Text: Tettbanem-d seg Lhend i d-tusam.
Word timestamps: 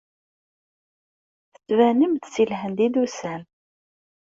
Tettbanem-d 1.53 2.23
seg 2.33 2.45
Lhend 2.51 2.77
i 2.85 2.87
d-tusam. 2.89 3.41